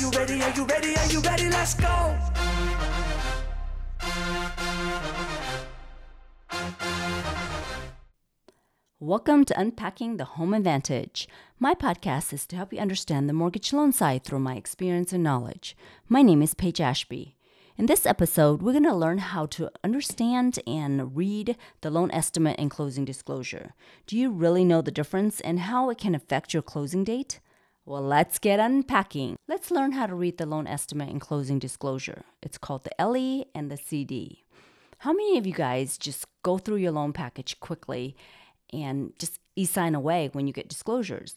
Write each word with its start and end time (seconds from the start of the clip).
you 0.00 0.10
ready? 0.10 0.40
Are 0.40 0.50
you 0.50 0.64
ready? 0.64 0.96
Are 0.96 1.06
you 1.06 1.20
ready? 1.20 1.48
Let's 1.50 1.74
go. 1.74 2.16
Welcome 9.00 9.44
to 9.46 9.58
Unpacking 9.58 10.16
the 10.16 10.24
Home 10.24 10.54
Advantage. 10.54 11.28
My 11.58 11.74
podcast 11.74 12.32
is 12.32 12.46
to 12.46 12.56
help 12.56 12.72
you 12.72 12.78
understand 12.78 13.28
the 13.28 13.32
mortgage 13.32 13.72
loan 13.72 13.90
side 13.90 14.22
through 14.22 14.38
my 14.38 14.54
experience 14.54 15.12
and 15.12 15.24
knowledge. 15.24 15.76
My 16.08 16.22
name 16.22 16.42
is 16.42 16.54
Paige 16.54 16.80
Ashby. 16.80 17.36
In 17.76 17.86
this 17.86 18.06
episode, 18.06 18.62
we're 18.62 18.72
going 18.72 18.84
to 18.84 18.94
learn 18.94 19.18
how 19.18 19.46
to 19.46 19.70
understand 19.82 20.60
and 20.64 21.16
read 21.16 21.56
the 21.80 21.90
loan 21.90 22.12
estimate 22.12 22.56
and 22.58 22.70
closing 22.70 23.04
disclosure. 23.04 23.74
Do 24.06 24.16
you 24.16 24.30
really 24.30 24.64
know 24.64 24.80
the 24.80 24.92
difference 24.92 25.40
and 25.40 25.60
how 25.60 25.90
it 25.90 25.98
can 25.98 26.14
affect 26.14 26.54
your 26.54 26.62
closing 26.62 27.02
date? 27.02 27.40
Well, 27.88 28.02
let's 28.02 28.38
get 28.38 28.60
unpacking. 28.60 29.36
Let's 29.48 29.70
learn 29.70 29.92
how 29.92 30.04
to 30.04 30.14
read 30.14 30.36
the 30.36 30.44
loan 30.44 30.66
estimate 30.66 31.08
and 31.08 31.22
closing 31.22 31.58
disclosure. 31.58 32.22
It's 32.42 32.58
called 32.58 32.84
the 32.84 33.02
LE 33.02 33.46
and 33.54 33.70
the 33.70 33.78
CD. 33.78 34.44
How 34.98 35.14
many 35.14 35.38
of 35.38 35.46
you 35.46 35.54
guys 35.54 35.96
just 35.96 36.26
go 36.42 36.58
through 36.58 36.76
your 36.76 36.92
loan 36.92 37.14
package 37.14 37.58
quickly 37.60 38.14
and 38.74 39.14
just 39.18 39.40
e-sign 39.56 39.94
away 39.94 40.28
when 40.32 40.46
you 40.46 40.52
get 40.52 40.68
disclosures? 40.68 41.36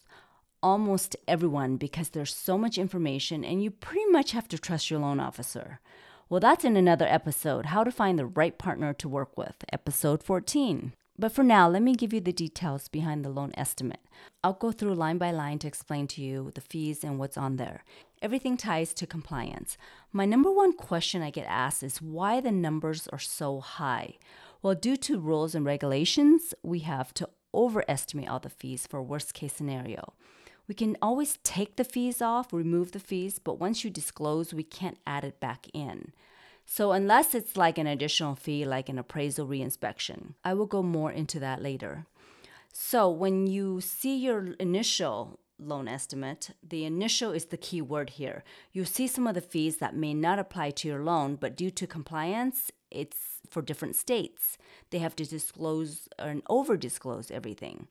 Almost 0.62 1.16
everyone 1.26 1.78
because 1.78 2.10
there's 2.10 2.36
so 2.36 2.58
much 2.58 2.78
information 2.78 3.46
and 3.46 3.64
you 3.64 3.72
pretty 3.72 4.08
much 4.08 4.32
have 4.32 4.50
to 4.50 4.60
trust 4.60 4.92
your 4.92 5.00
loan 5.00 5.22
officer. 5.22 5.80
Well, 6.28 6.42
that's 6.42 6.66
in 6.66 6.76
another 6.76 7.08
episode 7.08 7.68
How 7.68 7.86
to 7.86 7.92
Find 7.92 8.20
the 8.20 8.26
Right 8.26 8.58
Partner 8.58 8.94
to 8.96 9.08
Work 9.08 9.38
with, 9.38 9.64
episode 9.72 10.22
14. 10.22 10.92
But 11.22 11.32
for 11.32 11.44
now, 11.44 11.70
let 11.70 11.84
me 11.84 11.94
give 11.94 12.14
you 12.14 12.20
the 12.20 12.34
details 12.34 12.88
behind 12.88 13.24
the 13.24 13.30
loan 13.30 13.52
estimate. 13.54 14.00
I'll 14.44 14.54
go 14.54 14.72
through 14.72 14.96
line 14.96 15.20
by 15.20 15.30
line 15.30 15.60
to 15.60 15.68
explain 15.68 16.08
to 16.08 16.22
you 16.24 16.52
the 16.56 16.62
fees 16.62 17.04
and 17.04 17.20
what's 17.20 17.38
on 17.38 17.58
there. 17.58 17.84
Everything 18.24 18.58
ties 18.58 18.92
to 18.96 19.06
compliance. 19.06 19.78
My 20.12 20.26
number 20.26 20.52
one 20.52 20.74
question 20.74 21.22
I 21.22 21.30
get 21.30 21.46
asked 21.48 21.84
is 21.84 22.02
why 22.02 22.42
the 22.42 22.52
numbers 22.52 23.08
are 23.10 23.20
so 23.20 23.60
high. 23.60 24.16
Well, 24.64 24.74
due 24.74 24.98
to 24.98 25.20
rules 25.20 25.54
and 25.54 25.64
regulations, 25.64 26.56
we 26.64 26.80
have 26.80 27.14
to 27.14 27.30
overestimate 27.54 28.28
all 28.28 28.40
the 28.40 28.50
fees 28.50 28.88
for 28.88 29.04
worst 29.04 29.36
case 29.36 29.54
scenario. 29.54 30.14
We 30.68 30.74
can 30.74 30.98
always 31.04 31.38
take 31.44 31.76
the 31.76 31.84
fees 31.84 32.24
off, 32.24 32.52
remove 32.52 32.94
the 32.94 33.00
fees, 33.00 33.38
but 33.38 33.60
once 33.60 33.84
you 33.84 33.92
disclose, 33.92 34.56
we 34.56 34.64
can't 34.64 34.98
add 35.06 35.24
it 35.24 35.40
back 35.40 35.68
in. 35.72 36.14
So, 36.66 36.92
unless 36.92 37.36
it's 37.36 37.58
like 37.58 37.78
an 37.78 37.88
additional 37.88 38.36
fee, 38.36 38.66
like 38.66 38.88
an 38.88 38.98
appraisal 38.98 39.48
reinspection, 39.48 40.36
I 40.44 40.54
will 40.54 40.66
go 40.66 40.82
more 40.82 41.12
into 41.12 41.40
that 41.40 41.62
later. 41.62 42.06
So, 42.72 43.10
when 43.10 43.48
you 43.48 43.82
see 43.82 44.18
your 44.18 44.54
initial 44.54 45.40
loan 45.60 45.88
estimate, 45.88 46.52
the 46.68 46.86
initial 46.86 47.32
is 47.32 47.46
the 47.46 47.58
key 47.58 47.82
word 47.82 48.12
here. 48.12 48.44
You 48.72 48.86
see 48.86 49.08
some 49.08 49.28
of 49.28 49.36
the 49.36 49.42
fees 49.42 49.78
that 49.78 49.96
may 49.96 50.14
not 50.14 50.40
apply 50.40 50.72
to 50.72 50.88
your 50.88 51.04
loan, 51.04 51.36
but 51.36 51.56
due 51.56 51.72
to 51.72 51.88
compliance, 51.88 52.72
it's 52.90 53.18
for 53.50 53.62
different 53.62 53.96
states. 53.96 54.58
They 54.90 55.00
have 55.00 55.16
to 55.18 55.26
disclose 55.26 56.08
and 56.18 56.42
over 56.50 56.78
disclose 56.78 57.32
everything. 57.32 57.88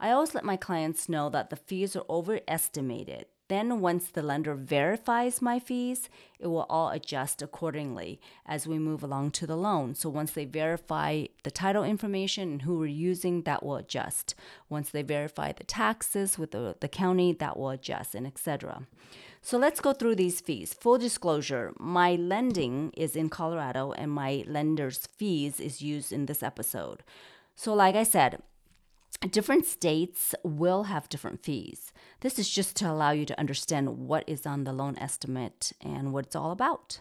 I 0.00 0.10
always 0.10 0.34
let 0.34 0.44
my 0.44 0.56
clients 0.56 1.08
know 1.08 1.28
that 1.30 1.50
the 1.50 1.56
fees 1.56 1.94
are 1.94 2.04
overestimated. 2.08 3.26
Then, 3.52 3.82
once 3.82 4.06
the 4.06 4.22
lender 4.22 4.54
verifies 4.54 5.42
my 5.42 5.58
fees, 5.58 6.08
it 6.38 6.46
will 6.46 6.64
all 6.70 6.88
adjust 6.88 7.42
accordingly 7.42 8.18
as 8.46 8.66
we 8.66 8.78
move 8.78 9.02
along 9.02 9.32
to 9.32 9.46
the 9.46 9.58
loan. 9.58 9.94
So, 9.94 10.08
once 10.08 10.32
they 10.32 10.46
verify 10.46 11.26
the 11.42 11.50
title 11.50 11.84
information 11.84 12.52
and 12.52 12.62
who 12.62 12.78
we're 12.78 12.86
using, 12.86 13.42
that 13.42 13.62
will 13.62 13.76
adjust. 13.76 14.34
Once 14.70 14.88
they 14.88 15.02
verify 15.02 15.52
the 15.52 15.64
taxes 15.64 16.38
with 16.38 16.52
the, 16.52 16.76
the 16.80 16.88
county, 16.88 17.34
that 17.34 17.58
will 17.58 17.68
adjust, 17.68 18.14
and 18.14 18.26
etc. 18.26 18.86
So, 19.42 19.58
let's 19.58 19.80
go 19.80 19.92
through 19.92 20.14
these 20.14 20.40
fees. 20.40 20.72
Full 20.72 20.96
disclosure 20.96 21.74
my 21.78 22.14
lending 22.14 22.90
is 22.96 23.14
in 23.14 23.28
Colorado, 23.28 23.92
and 23.92 24.10
my 24.10 24.44
lender's 24.46 25.06
fees 25.18 25.60
is 25.60 25.82
used 25.82 26.10
in 26.10 26.24
this 26.24 26.42
episode. 26.42 27.02
So, 27.54 27.74
like 27.74 27.96
I 27.96 28.04
said, 28.04 28.40
different 29.30 29.66
states 29.66 30.34
will 30.42 30.84
have 30.84 31.08
different 31.08 31.42
fees. 31.42 31.92
This 32.20 32.38
is 32.38 32.48
just 32.48 32.76
to 32.76 32.90
allow 32.90 33.12
you 33.12 33.24
to 33.26 33.38
understand 33.38 33.98
what 33.98 34.24
is 34.26 34.46
on 34.46 34.64
the 34.64 34.72
loan 34.72 34.96
estimate 34.98 35.72
and 35.80 36.12
what 36.12 36.26
it's 36.26 36.36
all 36.36 36.50
about. 36.50 37.00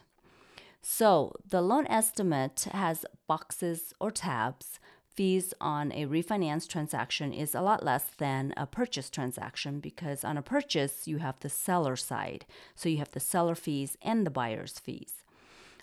So, 0.81 1.33
the 1.47 1.61
loan 1.61 1.85
estimate 1.87 2.67
has 2.71 3.05
boxes 3.27 3.93
or 3.99 4.09
tabs. 4.09 4.79
Fees 5.13 5.53
on 5.61 5.91
a 5.91 6.05
refinance 6.05 6.67
transaction 6.67 7.33
is 7.33 7.53
a 7.53 7.61
lot 7.61 7.83
less 7.83 8.05
than 8.17 8.53
a 8.57 8.65
purchase 8.65 9.09
transaction 9.09 9.79
because 9.79 10.23
on 10.23 10.37
a 10.37 10.41
purchase, 10.41 11.07
you 11.07 11.17
have 11.17 11.39
the 11.39 11.49
seller 11.49 11.95
side. 11.95 12.45
So, 12.75 12.89
you 12.89 12.97
have 12.97 13.11
the 13.11 13.19
seller 13.19 13.55
fees 13.55 13.95
and 14.01 14.25
the 14.25 14.31
buyer's 14.31 14.79
fees. 14.79 15.20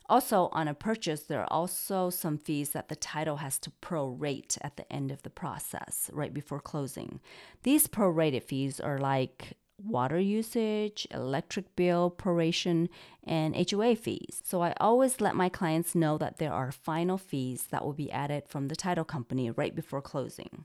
Also, 0.08 0.48
on 0.52 0.68
a 0.68 0.74
purchase, 0.74 1.24
there 1.24 1.42
are 1.42 1.52
also 1.52 2.08
some 2.08 2.38
fees 2.38 2.70
that 2.70 2.88
the 2.88 2.96
title 2.96 3.36
has 3.36 3.58
to 3.58 3.72
prorate 3.82 4.56
at 4.62 4.76
the 4.76 4.90
end 4.90 5.10
of 5.10 5.22
the 5.22 5.30
process, 5.30 6.08
right 6.14 6.32
before 6.32 6.60
closing. 6.60 7.20
These 7.62 7.88
prorated 7.88 8.42
fees 8.42 8.80
are 8.80 8.98
like 8.98 9.58
water 9.82 10.18
usage, 10.18 11.06
electric 11.10 11.76
bill 11.76 12.10
proration, 12.10 12.88
and 13.22 13.54
HOA 13.70 13.96
fees. 13.96 14.42
So 14.44 14.62
I 14.62 14.74
always 14.80 15.20
let 15.20 15.36
my 15.36 15.48
clients 15.48 15.94
know 15.94 16.16
that 16.18 16.38
there 16.38 16.52
are 16.52 16.72
final 16.72 17.18
fees 17.18 17.66
that 17.70 17.84
will 17.84 17.92
be 17.92 18.10
added 18.10 18.44
from 18.48 18.68
the 18.68 18.76
title 18.76 19.04
company 19.04 19.50
right 19.50 19.74
before 19.74 20.02
closing. 20.02 20.64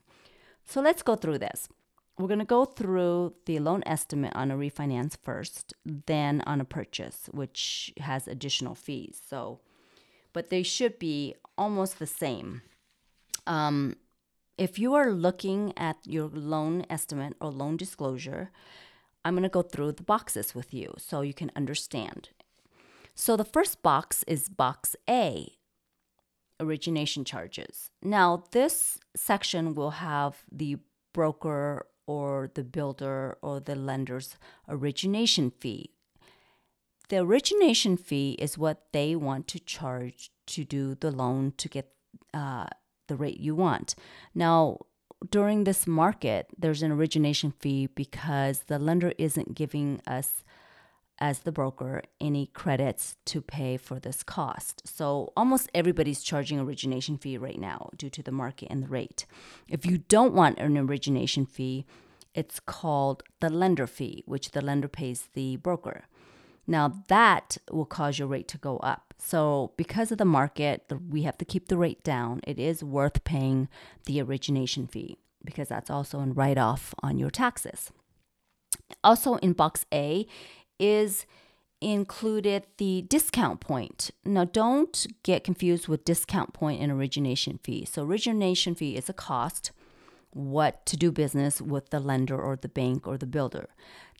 So 0.64 0.80
let's 0.80 1.02
go 1.02 1.16
through 1.16 1.38
this 1.38 1.68
we're 2.18 2.28
going 2.28 2.38
to 2.38 2.44
go 2.44 2.64
through 2.64 3.34
the 3.46 3.58
loan 3.58 3.82
estimate 3.86 4.34
on 4.36 4.50
a 4.50 4.56
refinance 4.56 5.16
first, 5.20 5.74
then 5.84 6.42
on 6.46 6.60
a 6.60 6.64
purchase, 6.64 7.28
which 7.32 7.92
has 7.98 8.28
additional 8.28 8.74
fees. 8.74 9.20
So, 9.28 9.60
but 10.32 10.50
they 10.50 10.62
should 10.62 10.98
be 10.98 11.34
almost 11.58 11.98
the 11.98 12.06
same. 12.06 12.62
Um, 13.46 13.96
if 14.56 14.78
you 14.78 14.94
are 14.94 15.10
looking 15.10 15.72
at 15.76 15.96
your 16.04 16.28
loan 16.28 16.86
estimate 16.88 17.34
or 17.40 17.50
loan 17.50 17.76
disclosure, 17.76 18.50
I'm 19.24 19.34
going 19.34 19.42
to 19.42 19.48
go 19.48 19.62
through 19.62 19.92
the 19.92 20.02
boxes 20.02 20.54
with 20.54 20.72
you 20.72 20.94
so 20.98 21.22
you 21.22 21.34
can 21.34 21.50
understand. 21.56 22.28
So, 23.16 23.36
the 23.36 23.44
first 23.44 23.82
box 23.82 24.24
is 24.26 24.48
box 24.48 24.96
A 25.08 25.52
origination 26.60 27.24
charges. 27.24 27.90
Now, 28.02 28.44
this 28.52 28.98
section 29.16 29.74
will 29.74 29.90
have 29.90 30.44
the 30.50 30.78
broker 31.12 31.86
or 32.06 32.50
the 32.54 32.64
builder 32.64 33.36
or 33.42 33.60
the 33.60 33.74
lender's 33.74 34.36
origination 34.68 35.50
fee. 35.50 35.90
The 37.08 37.18
origination 37.18 37.96
fee 37.96 38.36
is 38.38 38.56
what 38.56 38.86
they 38.92 39.14
want 39.14 39.46
to 39.48 39.58
charge 39.58 40.30
to 40.46 40.64
do 40.64 40.94
the 40.94 41.10
loan 41.10 41.52
to 41.58 41.68
get 41.68 41.90
uh, 42.32 42.66
the 43.08 43.16
rate 43.16 43.40
you 43.40 43.54
want. 43.54 43.94
Now, 44.34 44.78
during 45.30 45.64
this 45.64 45.86
market, 45.86 46.46
there's 46.58 46.82
an 46.82 46.92
origination 46.92 47.52
fee 47.58 47.86
because 47.86 48.64
the 48.66 48.78
lender 48.78 49.12
isn't 49.18 49.54
giving 49.54 50.00
us 50.06 50.44
as 51.18 51.40
the 51.40 51.52
broker 51.52 52.02
any 52.20 52.46
credits 52.46 53.16
to 53.26 53.40
pay 53.40 53.76
for 53.76 53.98
this 53.98 54.22
cost. 54.22 54.82
So 54.86 55.32
almost 55.36 55.70
everybody's 55.74 56.22
charging 56.22 56.58
origination 56.58 57.18
fee 57.18 57.38
right 57.38 57.58
now 57.58 57.90
due 57.96 58.10
to 58.10 58.22
the 58.22 58.32
market 58.32 58.68
and 58.70 58.82
the 58.82 58.88
rate. 58.88 59.26
If 59.68 59.86
you 59.86 59.98
don't 59.98 60.34
want 60.34 60.58
an 60.58 60.76
origination 60.76 61.46
fee, 61.46 61.86
it's 62.34 62.58
called 62.58 63.22
the 63.40 63.48
lender 63.48 63.86
fee, 63.86 64.24
which 64.26 64.50
the 64.50 64.60
lender 64.60 64.88
pays 64.88 65.28
the 65.34 65.56
broker. 65.56 66.04
Now 66.66 67.02
that 67.08 67.58
will 67.70 67.84
cause 67.84 68.18
your 68.18 68.28
rate 68.28 68.48
to 68.48 68.58
go 68.58 68.78
up. 68.78 69.14
So 69.18 69.72
because 69.76 70.10
of 70.10 70.18
the 70.18 70.24
market, 70.24 70.90
we 71.10 71.22
have 71.22 71.38
to 71.38 71.44
keep 71.44 71.68
the 71.68 71.76
rate 71.76 72.02
down. 72.02 72.40
It 72.46 72.58
is 72.58 72.82
worth 72.82 73.22
paying 73.24 73.68
the 74.06 74.20
origination 74.20 74.86
fee 74.86 75.18
because 75.44 75.68
that's 75.68 75.90
also 75.90 76.20
a 76.20 76.26
write 76.26 76.58
off 76.58 76.94
on 77.02 77.18
your 77.18 77.30
taxes. 77.30 77.92
Also 79.02 79.36
in 79.36 79.52
box 79.52 79.86
A 79.92 80.26
is 80.78 81.26
included 81.80 82.64
the 82.78 83.02
discount 83.02 83.60
point. 83.60 84.10
Now, 84.24 84.44
don't 84.44 85.06
get 85.22 85.44
confused 85.44 85.86
with 85.86 86.04
discount 86.04 86.54
point 86.54 86.80
and 86.80 86.90
origination 86.90 87.58
fee. 87.62 87.84
So, 87.84 88.04
origination 88.04 88.74
fee 88.74 88.96
is 88.96 89.08
a 89.08 89.12
cost, 89.12 89.70
what 90.30 90.84
to 90.86 90.96
do 90.96 91.12
business 91.12 91.60
with 91.60 91.90
the 91.90 92.00
lender 92.00 92.40
or 92.40 92.56
the 92.56 92.68
bank 92.68 93.06
or 93.06 93.18
the 93.18 93.26
builder. 93.26 93.68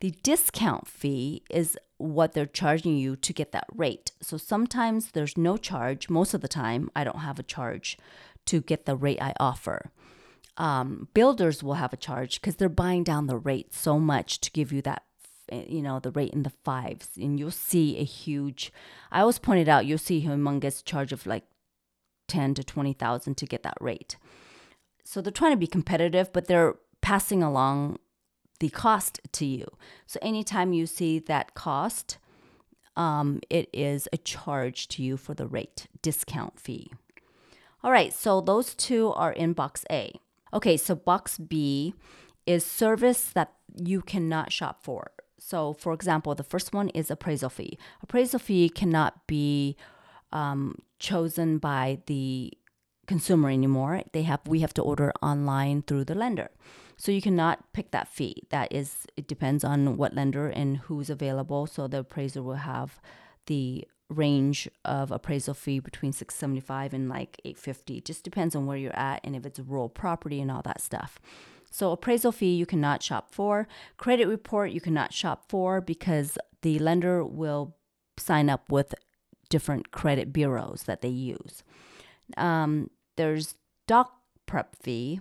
The 0.01 0.11
discount 0.23 0.87
fee 0.87 1.43
is 1.49 1.79
what 1.97 2.33
they're 2.35 2.47
charging 2.47 2.97
you 2.97 3.17
to 3.17 3.33
get 3.33 3.53
that 3.53 3.67
rate. 3.75 4.13
So, 4.21 4.37
sometimes 4.37 5.13
there's 5.13 5.39
no 5.39 5.57
charge. 5.57 6.11
Most 6.11 6.35
of 6.35 6.43
the 6.43 6.49
time, 6.49 6.91
I 6.95 7.03
don't 7.03 7.21
have 7.21 7.39
a 7.39 7.45
charge 7.45 7.97
to 8.47 8.61
get 8.61 8.85
the 8.85 8.97
rate 8.97 9.23
I 9.23 9.33
offer. 9.41 9.91
Um, 10.57 11.09
builders 11.15 11.63
will 11.63 11.75
have 11.75 11.93
a 11.93 11.97
charge 11.97 12.41
because 12.41 12.57
they're 12.57 12.69
buying 12.69 13.03
down 13.05 13.27
the 13.27 13.39
rate 13.39 13.75
so 13.75 13.99
much 13.99 14.41
to 14.41 14.51
give 14.53 14.71
you 14.71 14.83
that 14.83 15.03
you 15.53 15.83
know 15.83 15.99
the 15.99 16.11
rate 16.11 16.33
in 16.33 16.43
the 16.43 16.53
fives 16.65 17.11
and 17.17 17.39
you'll 17.39 17.51
see 17.51 17.99
a 17.99 18.05
huge 18.05 18.73
i 19.13 19.21
always 19.21 19.39
pointed 19.39 19.69
out 19.69 19.87
you'll 19.87 19.99
see 19.99 20.25
humongous 20.25 20.85
charge 20.85 21.13
of 21.13 21.27
like 21.27 21.45
10 22.29 22.55
to 22.55 22.65
20000 22.65 23.37
to 23.37 23.47
get 23.47 23.63
that 23.63 23.77
rate 23.81 24.17
so 25.05 25.21
they're 25.21 25.31
trying 25.31 25.53
to 25.53 25.57
be 25.57 25.67
competitive 25.67 26.33
but 26.33 26.47
they're 26.47 26.75
passing 27.03 27.43
along 27.43 27.99
the 28.61 28.71
cost 28.71 29.21
to 29.33 29.45
you 29.45 29.67
so 30.07 30.19
anytime 30.23 30.73
you 30.73 30.87
see 30.87 31.19
that 31.19 31.55
cost 31.55 32.19
um, 32.97 33.41
it 33.51 33.69
is 33.73 34.09
a 34.13 34.17
charge 34.17 34.89
to 34.89 35.03
you 35.03 35.17
for 35.17 35.35
the 35.35 35.47
rate 35.47 35.87
discount 36.03 36.59
fee. 36.61 36.93
All 37.83 37.91
right, 37.91 38.13
so 38.13 38.41
those 38.41 38.75
two 38.75 39.13
are 39.13 39.33
in 39.33 39.53
box 39.53 39.85
A. 39.91 40.13
Okay, 40.53 40.77
so 40.77 40.95
box 40.95 41.39
B 41.39 41.95
is 42.47 42.65
service 42.65 43.25
that 43.35 43.53
you 43.77 44.01
cannot 44.01 44.53
shop 44.53 44.83
for. 44.83 45.11
So, 45.47 45.75
for 45.75 45.93
example, 45.93 46.35
the 46.35 46.43
first 46.43 46.73
one 46.73 46.89
is 46.91 47.11
appraisal 47.11 47.51
fee. 47.51 47.79
Appraisal 48.03 48.39
fee 48.39 48.71
cannot 48.71 49.27
be 49.27 49.77
um, 50.33 50.79
chosen 50.99 51.59
by 51.59 51.99
the 52.07 52.51
consumer 53.07 53.51
anymore. 53.51 54.05
They 54.13 54.23
have 54.23 54.41
we 54.47 54.61
have 54.61 54.73
to 54.73 54.83
order 54.83 55.13
online 55.21 55.83
through 55.83 56.05
the 56.05 56.15
lender. 56.15 56.49
So 56.97 57.13
you 57.13 57.21
cannot 57.21 57.75
pick 57.75 57.91
that 57.91 58.09
fee. 58.09 58.45
That 58.49 58.73
is 58.73 59.07
it 59.19 59.29
depends 59.29 59.65
on 59.65 59.99
what 59.99 60.15
lender 60.15 60.49
and 60.49 60.79
who's 60.79 61.11
available. 61.11 61.67
So 61.67 61.89
the 61.89 61.99
appraiser 61.99 62.43
will 62.43 62.65
have 62.65 63.03
the 63.45 63.87
range 64.09 64.67
of 64.83 65.11
appraisal 65.11 65.53
fee 65.53 65.79
between 65.79 66.13
675 66.13 66.95
and 66.95 67.11
like 67.11 67.39
850 67.45 68.01
just 68.01 68.25
depends 68.25 68.55
on 68.55 68.65
where 68.65 68.77
you're 68.77 68.99
at 68.99 69.21
and 69.25 69.35
if 69.35 69.45
it's 69.45 69.59
a 69.59 69.63
rural 69.63 69.89
property 69.89 70.41
and 70.41 70.51
all 70.51 70.63
that 70.63 70.81
stuff 70.81 71.19
so 71.75 71.91
appraisal 71.93 72.33
fee 72.33 72.55
you 72.55 72.67
cannot 72.67 73.03
shop 73.03 73.33
for 73.33 73.67
credit 73.97 74.27
report 74.27 74.71
you 74.71 74.81
cannot 74.81 75.13
shop 75.13 75.45
for 75.49 75.81
because 75.81 76.39
the 76.63 76.79
lender 76.79 77.25
will 77.25 77.77
sign 78.19 78.49
up 78.49 78.71
with 78.71 78.95
different 79.51 79.91
credit 79.91 80.33
bureaus 80.33 80.85
that 80.85 81.03
they 81.03 81.09
use 81.09 81.63
um, 82.37 82.91
there's 83.17 83.55
doc 83.87 84.13
prep 84.47 84.77
fee, 84.77 85.21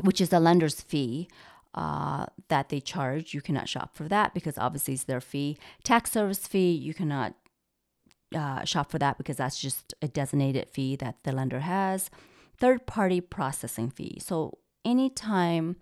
which 0.00 0.20
is 0.20 0.32
a 0.32 0.40
lender's 0.40 0.80
fee 0.80 1.28
uh, 1.74 2.26
that 2.48 2.68
they 2.68 2.80
charge. 2.80 3.34
You 3.34 3.40
cannot 3.40 3.68
shop 3.68 3.96
for 3.96 4.08
that 4.08 4.34
because 4.34 4.58
obviously 4.58 4.94
it's 4.94 5.04
their 5.04 5.20
fee. 5.20 5.58
Tax 5.82 6.10
service 6.10 6.46
fee, 6.46 6.72
you 6.72 6.94
cannot 6.94 7.34
uh, 8.34 8.64
shop 8.64 8.90
for 8.90 8.98
that 8.98 9.18
because 9.18 9.36
that's 9.36 9.60
just 9.60 9.94
a 10.02 10.08
designated 10.08 10.68
fee 10.68 10.96
that 10.96 11.16
the 11.24 11.32
lender 11.32 11.60
has. 11.60 12.10
Third 12.58 12.86
party 12.86 13.20
processing 13.20 13.90
fee. 13.90 14.18
So 14.20 14.58
anytime 14.84 15.76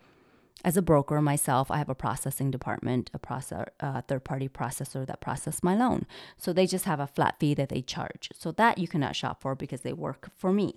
as 0.64 0.76
a 0.76 0.82
broker 0.82 1.20
myself, 1.20 1.70
I 1.70 1.78
have 1.78 1.88
a 1.88 1.94
processing 1.94 2.50
department, 2.50 3.10
a 3.12 3.18
process, 3.18 3.68
uh, 3.80 4.02
third 4.02 4.24
party 4.24 4.48
processor 4.48 5.06
that 5.06 5.20
process 5.20 5.62
my 5.62 5.74
loan. 5.74 6.06
So 6.36 6.52
they 6.52 6.66
just 6.66 6.84
have 6.84 7.00
a 7.00 7.06
flat 7.06 7.36
fee 7.40 7.54
that 7.54 7.68
they 7.68 7.82
charge. 7.82 8.30
So 8.34 8.52
that 8.52 8.78
you 8.78 8.86
cannot 8.86 9.16
shop 9.16 9.42
for 9.42 9.54
because 9.54 9.80
they 9.80 9.92
work 9.92 10.30
for 10.36 10.52
me. 10.52 10.74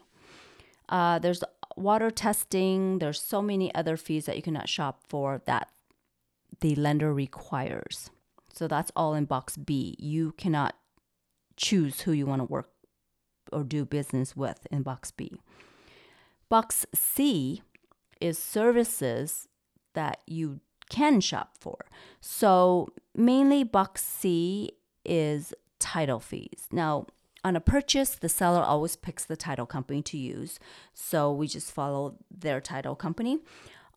Uh, 0.89 1.19
there's 1.19 1.43
water 1.75 2.09
testing. 2.09 2.99
There's 2.99 3.21
so 3.21 3.41
many 3.41 3.73
other 3.75 3.97
fees 3.97 4.25
that 4.25 4.35
you 4.35 4.41
cannot 4.41 4.69
shop 4.69 5.01
for 5.07 5.41
that 5.45 5.69
the 6.61 6.75
lender 6.75 7.13
requires. 7.13 8.09
So 8.53 8.67
that's 8.67 8.91
all 8.95 9.13
in 9.13 9.25
box 9.25 9.57
B. 9.57 9.95
You 9.99 10.33
cannot 10.37 10.75
choose 11.57 12.01
who 12.01 12.11
you 12.11 12.25
want 12.25 12.41
to 12.41 12.45
work 12.45 12.69
or 13.51 13.63
do 13.63 13.85
business 13.85 14.35
with 14.35 14.65
in 14.71 14.81
box 14.81 15.11
B. 15.11 15.39
Box 16.49 16.85
C 16.93 17.61
is 18.21 18.37
services 18.37 19.47
that 19.93 20.19
you 20.25 20.59
can 20.89 21.19
shop 21.19 21.55
for. 21.59 21.85
So, 22.21 22.89
mainly 23.15 23.63
box 23.63 24.03
C 24.03 24.71
is 25.03 25.53
title 25.79 26.19
fees. 26.19 26.67
Now, 26.71 27.07
on 27.43 27.55
a 27.55 27.61
purchase, 27.61 28.15
the 28.15 28.29
seller 28.29 28.61
always 28.61 28.95
picks 28.95 29.25
the 29.25 29.35
title 29.35 29.65
company 29.65 30.01
to 30.03 30.17
use. 30.17 30.59
So, 30.93 31.31
we 31.31 31.47
just 31.47 31.71
follow 31.71 32.15
their 32.29 32.61
title 32.61 32.95
company. 32.95 33.39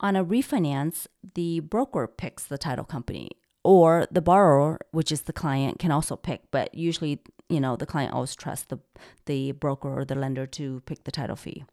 On 0.00 0.14
a 0.14 0.24
refinance, 0.24 1.06
the 1.34 1.60
broker 1.60 2.06
picks 2.06 2.44
the 2.44 2.58
title 2.58 2.84
company 2.84 3.30
or 3.64 4.06
the 4.10 4.22
borrower, 4.22 4.78
which 4.92 5.10
is 5.10 5.22
the 5.22 5.32
client, 5.32 5.78
can 5.78 5.90
also 5.90 6.14
pick, 6.16 6.42
but 6.50 6.74
usually, 6.74 7.20
you 7.48 7.60
know, 7.60 7.76
the 7.76 7.86
client 7.86 8.12
always 8.12 8.36
trusts 8.36 8.66
the 8.66 8.78
the 9.26 9.52
broker 9.52 9.88
or 9.98 10.04
the 10.04 10.14
lender 10.14 10.46
to 10.46 10.80
pick 10.86 11.04
the 11.04 11.10
title 11.10 11.36
fee. 11.36 11.64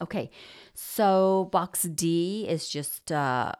Okay, 0.00 0.30
so 0.74 1.48
box 1.52 1.82
D 1.82 2.46
is 2.48 2.68
just 2.68 3.12
uh, 3.12 3.52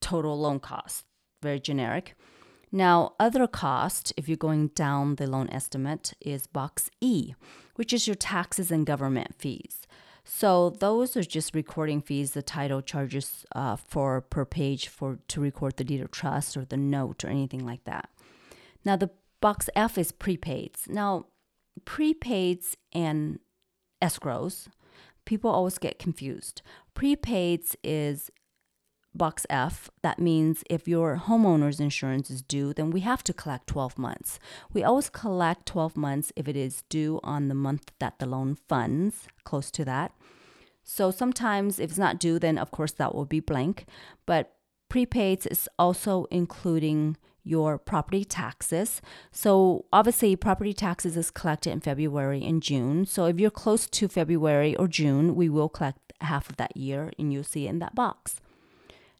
total 0.00 0.38
loan 0.38 0.60
cost, 0.60 1.04
very 1.42 1.60
generic. 1.60 2.14
Now, 2.72 3.14
other 3.18 3.46
cost, 3.46 4.12
if 4.16 4.28
you're 4.28 4.36
going 4.36 4.68
down 4.68 5.16
the 5.16 5.26
loan 5.26 5.48
estimate, 5.50 6.14
is 6.20 6.46
box 6.46 6.90
E, 7.00 7.34
which 7.74 7.92
is 7.92 8.06
your 8.06 8.14
taxes 8.14 8.70
and 8.70 8.86
government 8.86 9.34
fees. 9.38 9.86
So 10.24 10.70
those 10.70 11.16
are 11.16 11.24
just 11.24 11.54
recording 11.54 12.00
fees 12.00 12.32
the 12.32 12.42
title 12.42 12.82
charges 12.82 13.44
uh, 13.54 13.76
for 13.76 14.20
per 14.20 14.44
page 14.44 14.86
for 14.86 15.18
to 15.28 15.40
record 15.40 15.76
the 15.76 15.84
deed 15.84 16.00
of 16.00 16.10
trust 16.10 16.56
or 16.56 16.64
the 16.64 16.76
note 16.76 17.24
or 17.24 17.28
anything 17.28 17.64
like 17.66 17.84
that. 17.84 18.10
Now 18.84 18.96
the 18.96 19.10
box 19.40 19.68
F 19.74 19.98
is 19.98 20.12
prepaids. 20.12 20.88
Now 20.88 21.26
prepaids 21.84 22.76
and 22.92 23.40
escrows 24.00 24.68
people 25.30 25.50
always 25.52 25.78
get 25.78 26.00
confused. 26.00 26.60
Prepaids 26.92 27.76
is 27.84 28.32
box 29.14 29.46
F. 29.48 29.88
That 30.02 30.18
means 30.18 30.64
if 30.68 30.88
your 30.88 31.22
homeowner's 31.28 31.78
insurance 31.78 32.30
is 32.30 32.42
due, 32.42 32.74
then 32.74 32.90
we 32.90 33.00
have 33.02 33.22
to 33.24 33.32
collect 33.32 33.68
12 33.68 33.96
months. 33.96 34.40
We 34.72 34.82
always 34.82 35.08
collect 35.08 35.66
12 35.66 35.96
months 35.96 36.32
if 36.34 36.48
it 36.48 36.56
is 36.56 36.82
due 36.88 37.20
on 37.22 37.46
the 37.46 37.54
month 37.54 37.92
that 38.00 38.18
the 38.18 38.26
loan 38.26 38.56
funds, 38.68 39.28
close 39.44 39.70
to 39.70 39.84
that. 39.84 40.10
So 40.82 41.12
sometimes 41.12 41.78
if 41.78 41.90
it's 41.90 41.98
not 42.06 42.18
due, 42.18 42.40
then 42.40 42.58
of 42.58 42.72
course 42.72 42.92
that 42.94 43.14
will 43.14 43.24
be 43.24 43.38
blank. 43.38 43.86
But 44.26 44.56
prepaids 44.92 45.46
is 45.46 45.68
also 45.78 46.26
including 46.32 47.16
your 47.42 47.78
property 47.78 48.24
taxes. 48.24 49.00
So, 49.32 49.86
obviously, 49.92 50.36
property 50.36 50.72
taxes 50.72 51.16
is 51.16 51.30
collected 51.30 51.70
in 51.70 51.80
February 51.80 52.44
and 52.44 52.62
June. 52.62 53.06
So, 53.06 53.26
if 53.26 53.40
you're 53.40 53.50
close 53.50 53.86
to 53.88 54.08
February 54.08 54.76
or 54.76 54.88
June, 54.88 55.34
we 55.34 55.48
will 55.48 55.68
collect 55.68 56.12
half 56.20 56.50
of 56.50 56.56
that 56.56 56.76
year 56.76 57.12
and 57.18 57.32
you'll 57.32 57.44
see 57.44 57.66
it 57.66 57.70
in 57.70 57.78
that 57.78 57.94
box. 57.94 58.40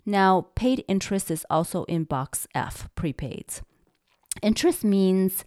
Now, 0.05 0.46
paid 0.55 0.84
interest 0.88 1.31
is 1.31 1.46
also 1.50 1.84
in 1.84 2.05
box 2.05 2.46
F, 2.55 2.88
prepaids. 2.96 3.62
Interest 4.43 4.84
means 4.84 5.44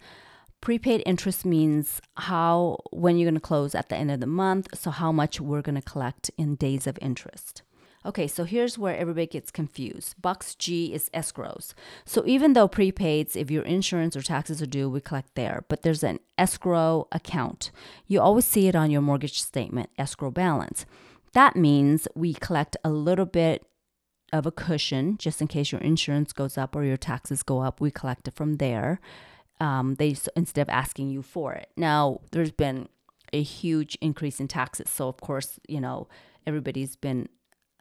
prepaid 0.64 1.02
interest 1.04 1.44
means 1.44 2.00
how 2.16 2.78
when 2.90 3.18
you're 3.18 3.26
going 3.26 3.34
to 3.34 3.40
close 3.40 3.74
at 3.74 3.90
the 3.90 3.96
end 3.96 4.10
of 4.10 4.18
the 4.20 4.26
month, 4.26 4.66
so 4.76 4.90
how 4.90 5.12
much 5.12 5.38
we're 5.38 5.60
going 5.60 5.74
to 5.74 5.82
collect 5.82 6.30
in 6.38 6.54
days 6.54 6.86
of 6.86 6.98
interest. 7.02 7.60
Okay, 8.06 8.26
so 8.26 8.44
here's 8.44 8.76
where 8.76 8.96
everybody 8.96 9.26
gets 9.26 9.50
confused. 9.50 10.20
Box 10.20 10.54
G 10.54 10.92
is 10.92 11.08
escrows. 11.14 11.72
So 12.04 12.22
even 12.26 12.52
though 12.52 12.68
prepaids, 12.68 13.34
if 13.34 13.50
your 13.50 13.62
insurance 13.62 14.14
or 14.14 14.20
taxes 14.20 14.60
are 14.60 14.66
due, 14.66 14.90
we 14.90 15.00
collect 15.00 15.34
there, 15.34 15.64
but 15.68 15.82
there's 15.82 16.04
an 16.04 16.20
escrow 16.36 17.08
account. 17.12 17.70
You 18.06 18.20
always 18.20 18.44
see 18.44 18.68
it 18.68 18.76
on 18.76 18.90
your 18.90 19.00
mortgage 19.00 19.40
statement, 19.40 19.88
escrow 19.96 20.30
balance. 20.30 20.84
That 21.32 21.56
means 21.56 22.06
we 22.14 22.34
collect 22.34 22.76
a 22.84 22.90
little 22.90 23.26
bit 23.26 23.64
of 24.34 24.44
a 24.44 24.52
cushion 24.52 25.16
just 25.16 25.40
in 25.40 25.48
case 25.48 25.72
your 25.72 25.80
insurance 25.80 26.32
goes 26.32 26.58
up 26.58 26.76
or 26.76 26.84
your 26.84 26.96
taxes 26.98 27.42
go 27.42 27.60
up. 27.60 27.80
We 27.80 27.90
collect 27.90 28.28
it 28.28 28.34
from 28.34 28.56
there. 28.56 29.00
Um, 29.60 29.94
they 29.94 30.16
instead 30.36 30.62
of 30.62 30.68
asking 30.68 31.10
you 31.10 31.22
for 31.22 31.54
it. 31.54 31.70
Now 31.76 32.20
there's 32.32 32.50
been 32.50 32.88
a 33.32 33.42
huge 33.42 33.96
increase 34.00 34.40
in 34.40 34.48
taxes, 34.48 34.90
so 34.90 35.08
of 35.08 35.18
course 35.18 35.60
you 35.68 35.80
know 35.80 36.08
everybody's 36.46 36.96
been 36.96 37.28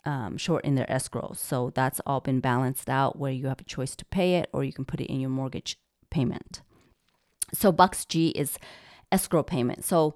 um, 0.06 0.38
short 0.38 0.66
in 0.66 0.76
their 0.76 0.92
escrow. 0.92 1.34
So 1.36 1.72
that's 1.74 2.02
all 2.06 2.20
been 2.20 2.40
balanced 2.40 2.90
out 2.90 3.18
where 3.18 3.32
you 3.32 3.48
have 3.48 3.62
a 3.62 3.66
choice 3.66 3.96
to 3.96 4.06
pay 4.06 4.36
it 4.36 4.50
or 4.54 4.64
you 4.64 4.74
can 4.74 4.86
put 4.86 5.02
it 5.02 5.12
in 5.12 5.20
your 5.20 5.30
mortgage 5.30 5.78
payment. 6.10 6.62
So 7.54 7.72
Box 7.72 8.06
G 8.06 8.30
is 8.30 8.58
escrow 9.12 9.44
payment. 9.44 9.84
So 9.86 10.16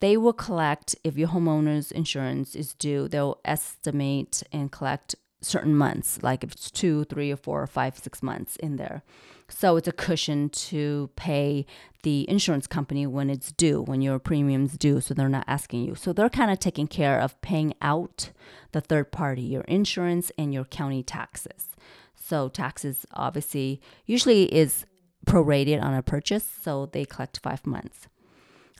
they 0.00 0.16
will 0.16 0.32
collect 0.32 0.94
if 1.04 1.16
your 1.16 1.28
homeowner's 1.28 1.90
insurance 1.90 2.54
is 2.54 2.74
due, 2.74 3.08
they'll 3.08 3.40
estimate 3.44 4.42
and 4.52 4.70
collect 4.70 5.14
certain 5.40 5.74
months, 5.74 6.20
like 6.22 6.42
if 6.42 6.52
it's 6.52 6.70
two, 6.70 7.04
three, 7.04 7.30
or 7.30 7.36
four, 7.36 7.62
or 7.62 7.66
five, 7.66 7.98
six 7.98 8.22
months 8.22 8.56
in 8.56 8.76
there. 8.76 9.02
So 9.50 9.76
it's 9.76 9.88
a 9.88 9.92
cushion 9.92 10.50
to 10.50 11.10
pay 11.16 11.64
the 12.02 12.28
insurance 12.28 12.66
company 12.66 13.06
when 13.06 13.30
it's 13.30 13.50
due, 13.50 13.82
when 13.82 14.02
your 14.02 14.18
premium's 14.18 14.76
due, 14.76 15.00
so 15.00 15.14
they're 15.14 15.28
not 15.28 15.44
asking 15.46 15.84
you. 15.84 15.94
So 15.94 16.12
they're 16.12 16.28
kind 16.28 16.50
of 16.50 16.58
taking 16.58 16.86
care 16.86 17.18
of 17.18 17.40
paying 17.40 17.74
out 17.80 18.30
the 18.72 18.80
third 18.80 19.10
party, 19.10 19.42
your 19.42 19.62
insurance 19.62 20.30
and 20.36 20.52
your 20.52 20.64
county 20.64 21.02
taxes. 21.02 21.68
So 22.14 22.48
taxes 22.48 23.06
obviously 23.14 23.80
usually 24.04 24.44
is 24.54 24.84
prorated 25.26 25.82
on 25.82 25.94
a 25.94 26.02
purchase, 26.02 26.46
so 26.62 26.86
they 26.86 27.04
collect 27.04 27.40
five 27.42 27.66
months. 27.66 28.06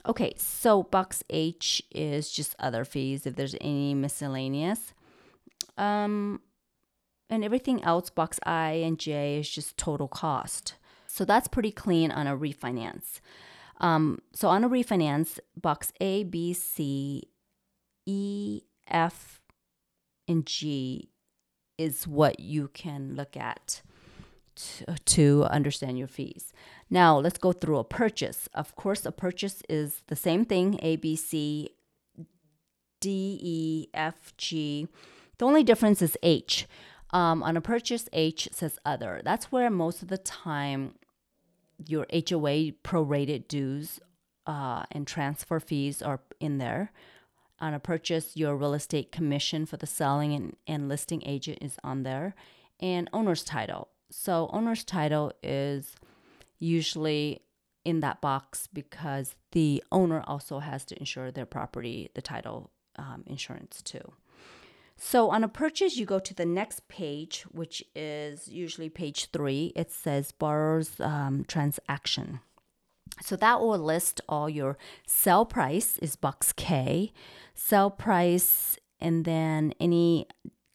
Okay, 0.05 0.33
so 0.37 0.83
box 0.83 1.23
H 1.29 1.81
is 1.91 2.31
just 2.31 2.55
other 2.59 2.85
fees 2.85 3.25
if 3.25 3.35
there's 3.35 3.55
any 3.59 3.93
miscellaneous. 3.93 4.93
Um, 5.77 6.41
and 7.29 7.43
everything 7.43 7.83
else, 7.83 8.09
box 8.09 8.39
I 8.43 8.71
and 8.71 8.97
J, 8.97 9.39
is 9.39 9.49
just 9.49 9.77
total 9.77 10.07
cost. 10.07 10.75
So 11.07 11.25
that's 11.25 11.47
pretty 11.47 11.71
clean 11.71 12.11
on 12.11 12.27
a 12.27 12.37
refinance. 12.37 13.19
Um, 13.79 14.19
so 14.33 14.49
on 14.49 14.63
a 14.63 14.69
refinance, 14.69 15.39
box 15.55 15.93
A, 16.01 16.23
B, 16.23 16.53
C, 16.53 17.29
E, 18.05 18.61
F, 18.87 19.41
and 20.27 20.45
G 20.45 21.09
is 21.77 22.07
what 22.07 22.39
you 22.39 22.69
can 22.73 23.15
look 23.15 23.37
at 23.37 23.81
t- 24.55 24.85
to 25.05 25.45
understand 25.45 25.97
your 25.97 26.07
fees. 26.07 26.51
Now, 26.89 27.17
let's 27.17 27.37
go 27.37 27.53
through 27.53 27.77
a 27.77 27.83
purchase. 27.83 28.49
Of 28.53 28.75
course, 28.75 29.05
a 29.05 29.11
purchase 29.11 29.63
is 29.69 30.01
the 30.07 30.15
same 30.15 30.43
thing 30.45 30.79
A, 30.81 30.97
B, 30.97 31.15
C, 31.15 31.69
D, 32.99 33.39
E, 33.41 33.87
F, 33.93 34.33
G. 34.37 34.87
The 35.37 35.45
only 35.45 35.63
difference 35.63 36.01
is 36.01 36.17
H. 36.21 36.67
Um, 37.11 37.41
on 37.41 37.57
a 37.57 37.61
purchase, 37.61 38.07
H 38.13 38.49
says 38.51 38.77
other. 38.85 39.21
That's 39.23 39.51
where 39.51 39.69
most 39.69 40.01
of 40.01 40.09
the 40.09 40.17
time 40.17 40.95
your 41.85 42.05
HOA 42.11 42.73
prorated 42.83 43.47
dues 43.47 43.99
uh, 44.45 44.83
and 44.91 45.07
transfer 45.07 45.59
fees 45.59 46.01
are 46.01 46.21
in 46.39 46.57
there. 46.57 46.91
On 47.59 47.73
a 47.73 47.79
purchase, 47.79 48.37
your 48.37 48.55
real 48.55 48.73
estate 48.73 49.11
commission 49.11 49.65
for 49.65 49.77
the 49.77 49.87
selling 49.87 50.33
and, 50.33 50.55
and 50.67 50.87
listing 50.87 51.21
agent 51.25 51.59
is 51.61 51.77
on 51.83 52.03
there, 52.03 52.35
and 52.79 53.09
owner's 53.11 53.43
title. 53.43 53.89
So, 54.11 54.49
owner's 54.53 54.83
title 54.83 55.33
is 55.43 55.95
usually 56.57 57.41
in 57.83 57.99
that 57.99 58.21
box 58.21 58.67
because 58.71 59.35
the 59.51 59.83
owner 59.91 60.23
also 60.25 60.59
has 60.59 60.85
to 60.85 60.99
insure 60.99 61.31
their 61.31 61.45
property, 61.45 62.09
the 62.13 62.21
title 62.21 62.71
um, 62.97 63.23
insurance 63.25 63.81
too. 63.81 64.13
So 65.01 65.29
on 65.29 65.45
a 65.45 65.47
purchase, 65.47 65.95
you 65.95 66.05
go 66.05 66.19
to 66.19 66.33
the 66.33 66.45
next 66.45 66.87
page, 66.89 67.43
which 67.43 67.81
is 67.95 68.49
usually 68.49 68.89
page 68.89 69.31
three. 69.31 69.71
It 69.73 69.91
says 69.91 70.33
borrower's 70.33 70.99
um, 70.99 71.45
transaction. 71.47 72.41
So 73.23 73.37
that 73.37 73.61
will 73.61 73.79
list 73.79 74.19
all 74.27 74.49
your 74.49 74.77
sell 75.07 75.45
price 75.45 75.97
is 75.99 76.17
box 76.17 76.51
K, 76.51 77.13
sell 77.55 77.89
price, 77.89 78.77
and 78.99 79.23
then 79.23 79.73
any 79.79 80.27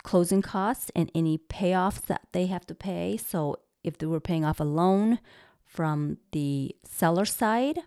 closing 0.02 0.40
costs 0.40 0.90
and 0.96 1.10
any 1.14 1.36
payoffs 1.36 2.00
that 2.06 2.22
they 2.32 2.46
have 2.46 2.66
to 2.66 2.74
pay. 2.74 3.18
So 3.18 3.56
if 3.82 3.98
they 3.98 4.06
were 4.06 4.20
paying 4.20 4.44
off 4.44 4.58
a 4.58 4.64
loan 4.64 5.18
from 5.64 6.16
the 6.32 6.74
seller 6.82 7.26
side, 7.26 7.78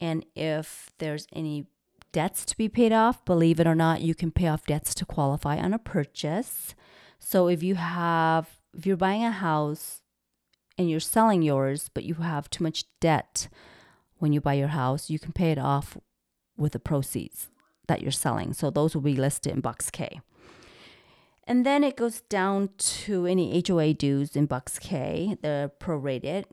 and 0.00 0.24
if 0.34 0.90
there's 0.98 1.26
any 1.34 1.66
debts 2.12 2.44
to 2.46 2.56
be 2.56 2.68
paid 2.68 2.92
off. 2.92 3.24
Believe 3.24 3.60
it 3.60 3.66
or 3.66 3.74
not, 3.74 4.00
you 4.02 4.14
can 4.14 4.30
pay 4.30 4.48
off 4.48 4.66
debts 4.66 4.94
to 4.96 5.04
qualify 5.04 5.58
on 5.58 5.72
a 5.72 5.78
purchase. 5.78 6.74
So 7.18 7.48
if 7.48 7.62
you 7.62 7.74
have, 7.76 8.48
if 8.76 8.86
you're 8.86 8.96
buying 8.96 9.24
a 9.24 9.30
house 9.30 10.02
and 10.78 10.90
you're 10.90 11.00
selling 11.00 11.42
yours, 11.42 11.90
but 11.92 12.04
you 12.04 12.14
have 12.14 12.50
too 12.50 12.64
much 12.64 12.84
debt 13.00 13.48
when 14.18 14.32
you 14.32 14.40
buy 14.40 14.54
your 14.54 14.68
house, 14.68 15.10
you 15.10 15.18
can 15.18 15.32
pay 15.32 15.50
it 15.50 15.58
off 15.58 15.96
with 16.56 16.72
the 16.72 16.78
proceeds 16.78 17.48
that 17.88 18.02
you're 18.02 18.12
selling. 18.12 18.52
So 18.52 18.70
those 18.70 18.94
will 18.94 19.02
be 19.02 19.16
listed 19.16 19.52
in 19.52 19.60
box 19.60 19.90
K. 19.90 20.20
And 21.44 21.66
then 21.66 21.82
it 21.82 21.96
goes 21.96 22.20
down 22.22 22.70
to 22.78 23.26
any 23.26 23.62
HOA 23.66 23.94
dues 23.94 24.36
in 24.36 24.46
box 24.46 24.78
K. 24.78 25.36
They're 25.42 25.68
prorated 25.68 26.44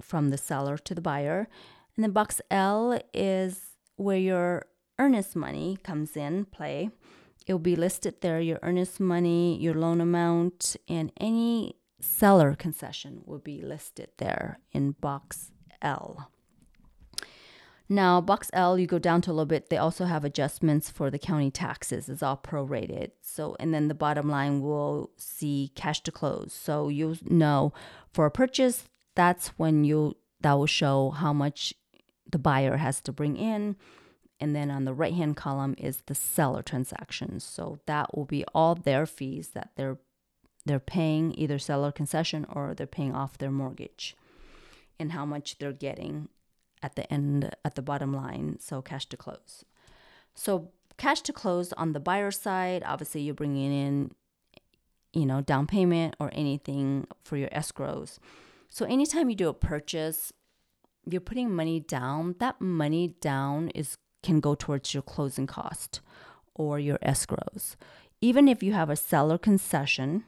from 0.00 0.30
the 0.30 0.38
seller 0.38 0.76
to 0.78 0.94
the 0.94 1.00
buyer. 1.00 1.48
And 1.94 2.02
then 2.02 2.10
box 2.10 2.40
L 2.50 3.00
is 3.14 3.76
where 3.96 4.16
your 4.16 4.66
earnest 5.00 5.34
money 5.34 5.78
comes 5.82 6.16
in 6.16 6.44
play. 6.44 6.90
It 7.46 7.52
will 7.54 7.58
be 7.58 7.74
listed 7.74 8.20
there 8.20 8.40
your 8.40 8.58
earnest 8.62 9.00
money, 9.00 9.58
your 9.58 9.74
loan 9.74 10.00
amount, 10.00 10.76
and 10.88 11.10
any 11.18 11.76
seller 12.00 12.54
concession 12.54 13.22
will 13.24 13.38
be 13.38 13.62
listed 13.62 14.10
there 14.18 14.60
in 14.72 14.92
box 14.92 15.50
L. 15.80 16.30
Now, 17.88 18.20
box 18.20 18.50
L, 18.52 18.78
you 18.78 18.86
go 18.86 19.00
down 19.00 19.20
to 19.22 19.30
a 19.30 19.32
little 19.32 19.46
bit, 19.46 19.68
they 19.68 19.78
also 19.78 20.04
have 20.04 20.24
adjustments 20.24 20.90
for 20.90 21.10
the 21.10 21.18
county 21.18 21.50
taxes. 21.50 22.08
It's 22.08 22.22
all 22.22 22.36
prorated. 22.36 23.10
So, 23.20 23.56
and 23.58 23.74
then 23.74 23.88
the 23.88 23.94
bottom 23.94 24.28
line 24.28 24.60
will 24.60 25.10
see 25.16 25.72
cash 25.74 26.00
to 26.02 26.12
close. 26.12 26.52
So 26.52 26.88
you 26.88 27.16
know 27.24 27.72
for 28.12 28.26
a 28.26 28.30
purchase, 28.30 28.84
that's 29.16 29.48
when 29.58 29.82
you 29.82 30.16
that 30.42 30.52
will 30.52 30.66
show 30.66 31.10
how 31.10 31.32
much 31.32 31.74
the 32.30 32.38
buyer 32.38 32.76
has 32.76 33.00
to 33.00 33.12
bring 33.12 33.36
in 33.36 33.76
and 34.40 34.56
then 34.56 34.70
on 34.70 34.84
the 34.84 34.94
right 34.94 35.14
hand 35.14 35.36
column 35.36 35.74
is 35.78 36.02
the 36.06 36.14
seller 36.14 36.62
transactions. 36.62 37.44
So 37.44 37.78
that 37.86 38.16
will 38.16 38.24
be 38.24 38.44
all 38.54 38.74
their 38.74 39.06
fees 39.06 39.48
that 39.48 39.70
they're 39.76 39.98
they're 40.66 40.78
paying 40.78 41.32
either 41.38 41.58
seller 41.58 41.90
concession 41.90 42.46
or 42.52 42.74
they're 42.74 42.86
paying 42.86 43.14
off 43.14 43.38
their 43.38 43.50
mortgage 43.50 44.14
and 44.98 45.12
how 45.12 45.24
much 45.24 45.58
they're 45.58 45.72
getting 45.72 46.28
at 46.82 46.96
the 46.96 47.10
end 47.10 47.54
at 47.64 47.76
the 47.76 47.82
bottom 47.82 48.12
line 48.12 48.58
so 48.60 48.82
cash 48.82 49.06
to 49.06 49.16
close. 49.16 49.64
So 50.34 50.70
cash 50.96 51.22
to 51.22 51.32
close 51.32 51.72
on 51.74 51.92
the 51.92 52.00
buyer 52.00 52.30
side 52.30 52.82
obviously 52.84 53.22
you're 53.22 53.34
bringing 53.34 53.72
in 53.72 54.10
you 55.14 55.24
know 55.24 55.40
down 55.40 55.66
payment 55.66 56.14
or 56.20 56.30
anything 56.34 57.06
for 57.24 57.36
your 57.36 57.48
escrows. 57.50 58.18
So 58.68 58.84
anytime 58.84 59.28
you 59.30 59.36
do 59.36 59.48
a 59.48 59.54
purchase 59.54 60.32
you're 61.06 61.20
putting 61.20 61.54
money 61.54 61.80
down. 61.80 62.36
That 62.38 62.60
money 62.60 63.14
down 63.20 63.70
is 63.70 63.96
can 64.22 64.40
go 64.40 64.54
towards 64.54 64.94
your 64.94 65.02
closing 65.02 65.46
cost 65.46 66.00
or 66.54 66.78
your 66.78 66.98
escrows. 66.98 67.76
Even 68.20 68.48
if 68.48 68.62
you 68.62 68.72
have 68.72 68.90
a 68.90 68.96
seller 68.96 69.38
concession, 69.38 70.24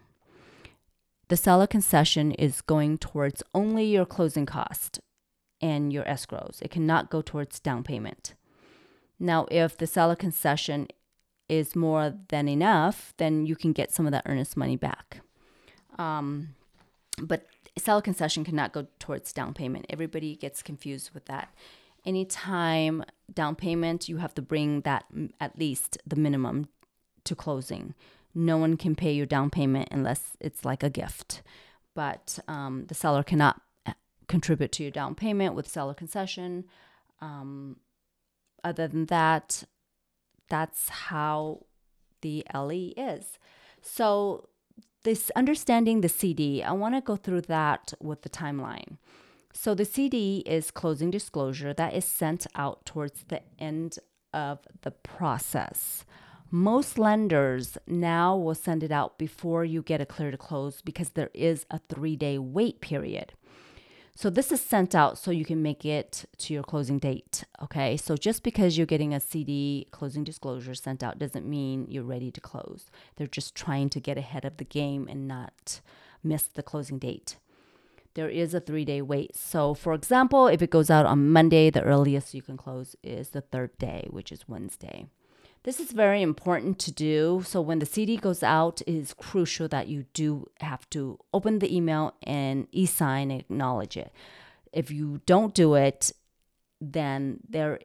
the 1.28 1.36
seller 1.36 1.66
concession 1.66 2.32
is 2.32 2.60
going 2.60 2.98
towards 2.98 3.42
only 3.54 3.84
your 3.84 4.06
closing 4.06 4.46
cost 4.46 5.00
and 5.60 5.92
your 5.92 6.04
escrows. 6.04 6.60
It 6.62 6.70
cannot 6.70 7.10
go 7.10 7.22
towards 7.22 7.60
down 7.60 7.84
payment. 7.84 8.34
Now, 9.18 9.46
if 9.50 9.76
the 9.76 9.86
seller 9.86 10.16
concession 10.16 10.88
is 11.48 11.76
more 11.76 12.14
than 12.28 12.48
enough, 12.48 13.14
then 13.18 13.46
you 13.46 13.54
can 13.54 13.72
get 13.72 13.92
some 13.92 14.06
of 14.06 14.12
that 14.12 14.24
earnest 14.26 14.56
money 14.56 14.76
back. 14.76 15.20
Um, 15.98 16.54
but 17.18 17.46
seller 17.78 18.02
concession 18.02 18.44
cannot 18.44 18.72
go 18.72 18.86
towards 18.98 19.32
down 19.32 19.54
payment. 19.54 19.86
Everybody 19.88 20.34
gets 20.34 20.62
confused 20.62 21.10
with 21.14 21.26
that 21.26 21.54
anytime 22.04 23.04
down 23.32 23.56
payment, 23.56 24.08
you 24.08 24.18
have 24.18 24.34
to 24.34 24.42
bring 24.42 24.82
that 24.82 25.04
at 25.40 25.58
least 25.58 25.98
the 26.06 26.16
minimum 26.16 26.68
to 27.24 27.34
closing. 27.34 27.94
No 28.34 28.56
one 28.56 28.76
can 28.76 28.94
pay 28.94 29.12
your 29.12 29.26
down 29.26 29.50
payment 29.50 29.88
unless 29.90 30.36
it's 30.40 30.64
like 30.64 30.82
a 30.82 30.90
gift. 30.90 31.42
But 31.94 32.38
um, 32.48 32.86
the 32.88 32.94
seller 32.94 33.22
cannot 33.22 33.60
uh, 33.86 33.92
contribute 34.26 34.72
to 34.72 34.82
your 34.82 34.92
down 34.92 35.14
payment 35.14 35.54
with 35.54 35.68
seller 35.68 35.94
concession. 35.94 36.64
Um, 37.20 37.76
other 38.64 38.88
than 38.88 39.06
that, 39.06 39.64
that's 40.48 40.88
how 40.88 41.66
the 42.22 42.44
LE 42.54 42.92
is. 42.96 43.38
So, 43.80 44.48
this 45.04 45.32
understanding 45.34 46.00
the 46.00 46.08
CD, 46.08 46.62
I 46.62 46.70
want 46.72 46.94
to 46.94 47.00
go 47.00 47.16
through 47.16 47.42
that 47.42 47.92
with 48.00 48.22
the 48.22 48.28
timeline. 48.28 48.98
So 49.52 49.74
the 49.74 49.84
CD 49.84 50.42
is 50.46 50.70
closing 50.70 51.10
disclosure 51.10 51.74
that 51.74 51.94
is 51.94 52.04
sent 52.04 52.46
out 52.54 52.84
towards 52.84 53.24
the 53.24 53.42
end 53.58 53.98
of 54.32 54.60
the 54.80 54.90
process. 54.90 56.04
Most 56.50 56.98
lenders 56.98 57.78
now 57.86 58.36
will 58.36 58.54
send 58.54 58.82
it 58.82 58.90
out 58.90 59.18
before 59.18 59.64
you 59.64 59.82
get 59.82 60.00
a 60.00 60.06
clear 60.06 60.30
to 60.30 60.36
close 60.36 60.82
because 60.82 61.10
there 61.10 61.30
is 61.34 61.64
a 61.70 61.78
three 61.78 62.16
day 62.16 62.38
wait 62.38 62.80
period. 62.80 63.34
So 64.14 64.28
this 64.28 64.52
is 64.52 64.60
sent 64.60 64.94
out 64.94 65.16
so 65.16 65.30
you 65.30 65.46
can 65.46 65.62
make 65.62 65.86
it 65.86 66.26
to 66.38 66.52
your 66.52 66.62
closing 66.62 66.98
date. 66.98 67.44
Okay. 67.62 67.96
So 67.96 68.16
just 68.16 68.42
because 68.42 68.76
you're 68.76 68.86
getting 68.86 69.14
a 69.14 69.20
CD 69.20 69.86
closing 69.90 70.24
disclosure 70.24 70.74
sent 70.74 71.02
out 71.02 71.18
doesn't 71.18 71.48
mean 71.48 71.86
you're 71.88 72.02
ready 72.02 72.30
to 72.30 72.40
close. 72.40 72.90
They're 73.16 73.26
just 73.26 73.54
trying 73.54 73.88
to 73.90 74.00
get 74.00 74.18
ahead 74.18 74.44
of 74.44 74.58
the 74.58 74.64
game 74.64 75.08
and 75.08 75.26
not 75.26 75.80
miss 76.22 76.42
the 76.42 76.62
closing 76.62 76.98
date 76.98 77.36
there 78.14 78.28
is 78.28 78.54
a 78.54 78.60
three 78.60 78.84
day 78.84 79.02
wait. 79.02 79.36
So, 79.36 79.74
for 79.74 79.94
example, 79.94 80.46
if 80.46 80.62
it 80.62 80.70
goes 80.70 80.90
out 80.90 81.06
on 81.06 81.30
Monday, 81.30 81.70
the 81.70 81.82
earliest 81.82 82.34
you 82.34 82.42
can 82.42 82.56
close 82.56 82.96
is 83.02 83.30
the 83.30 83.40
third 83.40 83.76
day, 83.78 84.06
which 84.10 84.30
is 84.30 84.48
Wednesday. 84.48 85.06
This 85.64 85.78
is 85.78 85.92
very 85.92 86.22
important 86.22 86.78
to 86.80 86.92
do. 86.92 87.42
So, 87.46 87.60
when 87.60 87.78
the 87.78 87.86
CD 87.86 88.16
goes 88.16 88.42
out, 88.42 88.80
it 88.82 88.94
is 88.94 89.14
crucial 89.14 89.68
that 89.68 89.88
you 89.88 90.04
do 90.12 90.50
have 90.60 90.88
to 90.90 91.18
open 91.32 91.58
the 91.58 91.74
email 91.74 92.14
and 92.22 92.66
e 92.72 92.86
sign 92.86 93.30
and 93.30 93.40
acknowledge 93.40 93.96
it. 93.96 94.12
If 94.72 94.90
you 94.90 95.20
don't 95.26 95.54
do 95.54 95.74
it, 95.74 96.12
then 96.80 97.40
there 97.48 97.78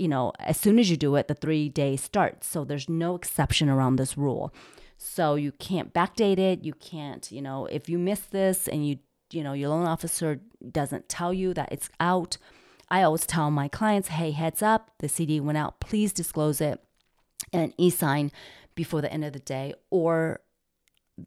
you 0.00 0.08
know, 0.08 0.32
as 0.40 0.58
soon 0.58 0.78
as 0.78 0.90
you 0.90 0.96
do 0.96 1.14
it, 1.16 1.28
the 1.28 1.34
three 1.34 1.68
days 1.68 2.00
starts. 2.02 2.46
So 2.46 2.64
there's 2.64 2.88
no 2.88 3.14
exception 3.16 3.68
around 3.68 3.96
this 3.96 4.16
rule. 4.16 4.50
So 4.96 5.34
you 5.34 5.52
can't 5.52 5.92
backdate 5.92 6.38
it. 6.38 6.64
You 6.64 6.72
can't, 6.72 7.30
you 7.30 7.42
know, 7.42 7.66
if 7.66 7.86
you 7.86 7.98
miss 7.98 8.20
this 8.20 8.66
and 8.66 8.88
you 8.88 8.98
you 9.32 9.42
know, 9.42 9.52
your 9.52 9.70
loan 9.70 9.86
officer 9.86 10.40
doesn't 10.70 11.08
tell 11.08 11.32
you 11.32 11.54
that 11.54 11.70
it's 11.72 11.88
out, 11.98 12.36
I 12.90 13.02
always 13.02 13.26
tell 13.26 13.50
my 13.50 13.68
clients, 13.68 14.08
hey, 14.08 14.32
heads 14.32 14.62
up, 14.62 14.90
the 14.98 15.08
CD 15.08 15.38
went 15.40 15.58
out. 15.58 15.80
Please 15.80 16.12
disclose 16.12 16.60
it 16.60 16.80
and 17.52 17.72
e 17.78 17.90
sign 17.90 18.32
before 18.74 19.00
the 19.00 19.12
end 19.12 19.24
of 19.24 19.32
the 19.32 19.38
day, 19.38 19.74
or 19.90 20.40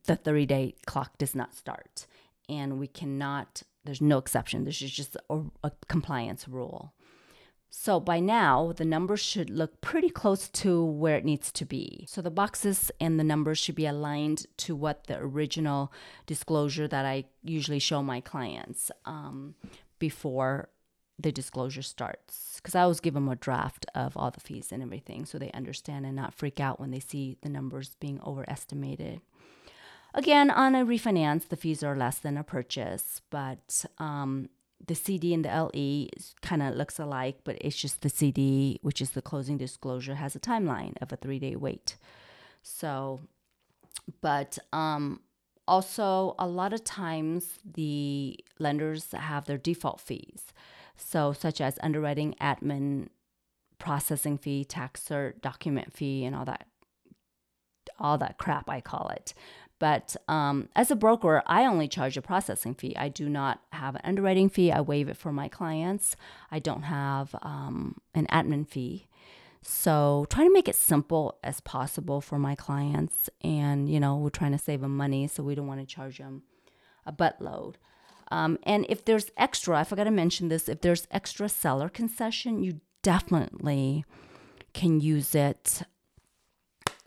the 0.05 0.15
30 0.15 0.45
day 0.45 0.75
clock 0.85 1.17
does 1.17 1.35
not 1.35 1.53
start. 1.53 2.05
And 2.49 2.79
we 2.79 2.87
cannot, 2.87 3.63
there's 3.85 4.01
no 4.01 4.17
exception. 4.17 4.65
This 4.65 4.81
is 4.81 4.91
just 4.91 5.15
a, 5.29 5.41
a 5.63 5.71
compliance 5.87 6.47
rule. 6.47 6.93
So 7.75 7.99
by 7.99 8.19
now, 8.19 8.71
the 8.71 8.85
numbers 8.85 9.19
should 9.19 9.49
look 9.49 9.81
pretty 9.81 10.09
close 10.09 10.47
to 10.49 10.85
where 10.85 11.17
it 11.17 11.25
needs 11.25 11.51
to 11.53 11.65
be. 11.65 12.05
So 12.07 12.21
the 12.21 12.29
boxes 12.29 12.91
and 13.01 13.19
the 13.19 13.23
numbers 13.23 13.57
should 13.57 13.73
be 13.73 13.87
aligned 13.87 14.45
to 14.57 14.75
what 14.75 15.07
the 15.07 15.17
original 15.17 15.91
disclosure 16.27 16.87
that 16.87 17.03
I 17.03 17.25
usually 17.43 17.79
show 17.79 18.03
my 18.03 18.21
clients 18.21 18.91
um, 19.05 19.55
before 19.97 20.69
the 21.17 21.31
disclosure 21.31 21.81
starts. 21.81 22.57
Because 22.57 22.75
I 22.75 22.83
always 22.83 22.99
give 22.99 23.15
them 23.15 23.27
a 23.27 23.35
draft 23.35 23.87
of 23.95 24.15
all 24.15 24.29
the 24.29 24.39
fees 24.39 24.71
and 24.71 24.83
everything 24.83 25.25
so 25.25 25.39
they 25.39 25.51
understand 25.51 26.05
and 26.05 26.15
not 26.15 26.35
freak 26.35 26.59
out 26.59 26.79
when 26.79 26.91
they 26.91 26.99
see 26.99 27.37
the 27.41 27.49
numbers 27.49 27.95
being 27.99 28.21
overestimated. 28.21 29.19
Again, 30.13 30.51
on 30.51 30.75
a 30.75 30.85
refinance, 30.85 31.49
the 31.49 31.57
fees 31.57 31.81
are 31.81 31.95
less 31.95 32.19
than 32.19 32.37
a 32.37 32.43
purchase, 32.43 33.21
but 33.31 33.83
um, 33.97 34.49
the 34.85 34.95
CD 34.95 35.33
and 35.33 35.45
the 35.45 35.49
LE 35.49 36.07
kind 36.41 36.61
of 36.61 36.75
looks 36.75 36.99
alike, 36.99 37.39
but 37.43 37.57
it's 37.61 37.75
just 37.75 38.01
the 38.01 38.09
CD, 38.09 38.79
which 38.81 39.01
is 39.01 39.11
the 39.11 39.21
closing 39.21 39.57
disclosure, 39.57 40.15
has 40.15 40.35
a 40.35 40.39
timeline 40.39 40.93
of 41.01 41.11
a 41.11 41.15
three 41.15 41.39
day 41.39 41.55
wait. 41.55 41.95
So, 42.61 43.21
but 44.21 44.57
um, 44.71 45.21
also 45.67 46.35
a 46.37 46.47
lot 46.47 46.73
of 46.73 46.83
times 46.83 47.59
the 47.65 48.37
lenders 48.59 49.11
have 49.11 49.45
their 49.45 49.57
default 49.57 50.01
fees. 50.01 50.53
So, 50.95 51.33
such 51.33 51.59
as 51.59 51.79
underwriting, 51.81 52.35
admin, 52.41 53.07
processing 53.79 54.37
fee, 54.37 54.63
tax 54.63 55.03
cert, 55.07 55.41
document 55.41 55.93
fee, 55.93 56.23
and 56.23 56.35
all 56.35 56.45
that, 56.45 56.67
all 57.99 58.17
that 58.17 58.37
crap 58.37 58.69
I 58.69 58.81
call 58.81 59.09
it. 59.09 59.33
But 59.83 60.15
um, 60.29 60.69
as 60.77 60.91
a 60.91 60.95
broker, 60.95 61.43
I 61.45 61.65
only 61.65 61.89
charge 61.89 62.15
a 62.15 62.21
processing 62.21 62.73
fee. 62.73 62.95
I 62.95 63.09
do 63.09 63.27
not 63.27 63.59
have 63.73 63.95
an 63.95 64.01
underwriting 64.05 64.47
fee. 64.47 64.71
I 64.71 64.79
waive 64.79 65.09
it 65.09 65.17
for 65.17 65.33
my 65.33 65.49
clients. 65.49 66.15
I 66.49 66.59
don't 66.59 66.83
have 66.83 67.35
um, 67.41 67.97
an 68.15 68.25
admin 68.27 68.65
fee. 68.65 69.07
So 69.61 70.25
try 70.29 70.45
to 70.45 70.53
make 70.53 70.69
it 70.69 70.77
simple 70.77 71.37
as 71.43 71.59
possible 71.59 72.21
for 72.21 72.39
my 72.39 72.55
clients. 72.55 73.29
And, 73.41 73.89
you 73.89 73.99
know, 73.99 74.15
we're 74.15 74.29
trying 74.29 74.53
to 74.53 74.57
save 74.57 74.79
them 74.79 74.95
money, 74.95 75.27
so 75.27 75.43
we 75.43 75.53
don't 75.53 75.67
want 75.67 75.81
to 75.81 75.85
charge 75.85 76.17
them 76.17 76.43
a 77.05 77.11
buttload. 77.11 77.75
Um, 78.31 78.59
and 78.63 78.85
if 78.87 79.03
there's 79.03 79.31
extra, 79.35 79.79
I 79.79 79.83
forgot 79.83 80.05
to 80.05 80.11
mention 80.11 80.47
this, 80.47 80.69
if 80.69 80.79
there's 80.79 81.09
extra 81.11 81.49
seller 81.49 81.89
concession, 81.89 82.63
you 82.63 82.79
definitely 83.01 84.05
can 84.73 85.01
use 85.01 85.35
it 85.35 85.81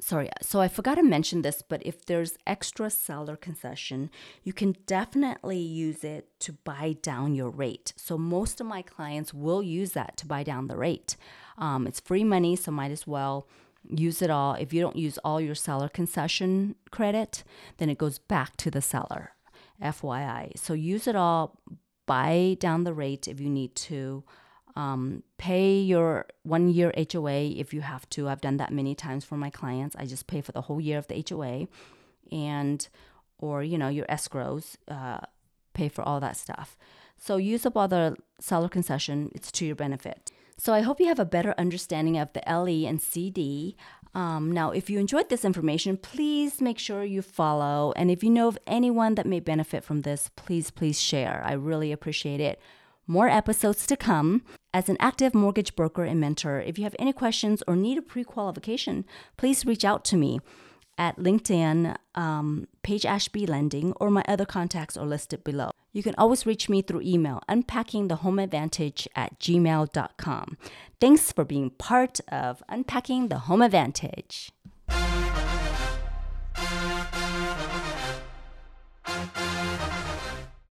sorry, 0.00 0.28
so 0.42 0.60
I 0.60 0.68
forgot 0.68 0.96
to 0.96 1.02
mention 1.02 1.42
this, 1.42 1.62
but 1.62 1.84
if 1.84 2.04
there's 2.04 2.38
extra 2.46 2.90
seller 2.90 3.36
concession, 3.36 4.10
you 4.42 4.52
can 4.52 4.76
definitely 4.86 5.58
use 5.58 6.04
it 6.04 6.28
to 6.40 6.52
buy 6.52 6.96
down 7.02 7.34
your 7.34 7.50
rate. 7.50 7.92
So 7.96 8.18
most 8.18 8.60
of 8.60 8.66
my 8.66 8.82
clients 8.82 9.32
will 9.32 9.62
use 9.62 9.92
that 9.92 10.16
to 10.18 10.26
buy 10.26 10.42
down 10.42 10.68
the 10.68 10.76
rate. 10.76 11.16
Um, 11.58 11.86
it's 11.86 12.00
free 12.00 12.24
money, 12.24 12.56
so 12.56 12.70
might 12.70 12.90
as 12.90 13.06
well 13.06 13.48
use 13.88 14.22
it 14.22 14.30
all. 14.30 14.54
If 14.54 14.72
you 14.72 14.80
don't 14.80 14.96
use 14.96 15.18
all 15.18 15.40
your 15.40 15.54
seller 15.54 15.88
concession 15.88 16.74
credit, 16.90 17.44
then 17.78 17.88
it 17.88 17.98
goes 17.98 18.18
back 18.18 18.56
to 18.58 18.70
the 18.70 18.82
seller. 18.82 19.32
FYI. 19.82 20.56
So 20.58 20.72
use 20.72 21.06
it 21.06 21.16
all, 21.16 21.58
buy 22.06 22.56
down 22.60 22.84
the 22.84 22.94
rate 22.94 23.28
if 23.28 23.40
you 23.40 23.50
need 23.50 23.74
to. 23.76 24.24
Um, 24.76 25.22
pay 25.38 25.80
your 25.80 26.26
one 26.42 26.68
year 26.68 26.92
HOA 27.12 27.50
if 27.56 27.72
you 27.72 27.80
have 27.80 28.08
to. 28.10 28.28
I've 28.28 28.42
done 28.42 28.58
that 28.58 28.72
many 28.72 28.94
times 28.94 29.24
for 29.24 29.36
my 29.36 29.48
clients. 29.48 29.96
I 29.98 30.04
just 30.04 30.26
pay 30.26 30.42
for 30.42 30.52
the 30.52 30.62
whole 30.62 30.80
year 30.80 30.98
of 30.98 31.08
the 31.08 31.24
HOA, 31.28 31.66
and 32.30 32.86
or 33.38 33.62
you 33.62 33.78
know 33.78 33.88
your 33.88 34.06
escrows, 34.06 34.76
uh, 34.88 35.20
pay 35.72 35.88
for 35.88 36.02
all 36.02 36.20
that 36.20 36.36
stuff. 36.36 36.76
So 37.18 37.38
use 37.38 37.64
up 37.64 37.76
all 37.76 37.88
the 37.88 38.16
seller 38.38 38.68
concession. 38.68 39.30
It's 39.34 39.50
to 39.52 39.66
your 39.66 39.76
benefit. 39.76 40.30
So 40.58 40.72
I 40.72 40.82
hope 40.82 41.00
you 41.00 41.06
have 41.08 41.18
a 41.18 41.24
better 41.24 41.54
understanding 41.58 42.18
of 42.18 42.32
the 42.32 42.42
LE 42.46 42.86
and 42.88 43.00
CD. 43.00 43.76
Um, 44.14 44.50
now, 44.50 44.70
if 44.70 44.88
you 44.88 44.98
enjoyed 44.98 45.28
this 45.28 45.44
information, 45.44 45.98
please 45.98 46.62
make 46.62 46.78
sure 46.78 47.04
you 47.04 47.20
follow. 47.20 47.92
And 47.96 48.10
if 48.10 48.24
you 48.24 48.30
know 48.30 48.48
of 48.48 48.58
anyone 48.66 49.14
that 49.16 49.26
may 49.26 49.40
benefit 49.40 49.84
from 49.84 50.02
this, 50.02 50.30
please, 50.36 50.70
please 50.70 50.98
share. 50.98 51.42
I 51.44 51.52
really 51.52 51.92
appreciate 51.92 52.40
it 52.40 52.58
more 53.06 53.28
episodes 53.28 53.86
to 53.86 53.96
come. 53.96 54.42
As 54.74 54.88
an 54.88 54.96
active 55.00 55.34
mortgage 55.34 55.74
broker 55.74 56.04
and 56.04 56.20
mentor, 56.20 56.60
if 56.60 56.78
you 56.78 56.84
have 56.84 56.96
any 56.98 57.12
questions 57.12 57.62
or 57.66 57.76
need 57.76 57.98
a 57.98 58.02
pre 58.02 58.24
qualification, 58.24 59.04
please 59.36 59.64
reach 59.64 59.84
out 59.84 60.04
to 60.06 60.16
me 60.16 60.40
at 60.98 61.16
LinkedIn, 61.16 61.96
um, 62.14 62.68
Paige 62.82 63.04
Ashby 63.04 63.46
Lending, 63.46 63.92
or 64.00 64.10
my 64.10 64.24
other 64.26 64.46
contacts 64.46 64.96
are 64.96 65.06
listed 65.06 65.44
below. 65.44 65.70
You 65.92 66.02
can 66.02 66.14
always 66.16 66.46
reach 66.46 66.68
me 66.68 66.82
through 66.82 67.02
email, 67.02 67.40
unpackingthehomeadvantage 67.48 69.06
at 69.14 69.38
gmail.com. 69.38 70.58
Thanks 71.00 71.32
for 71.32 71.44
being 71.44 71.70
part 71.70 72.20
of 72.28 72.62
Unpacking 72.68 73.28
the 73.28 73.40
Home 73.40 73.62
Advantage. 73.62 74.52